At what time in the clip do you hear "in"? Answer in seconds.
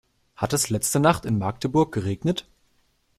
1.25-1.37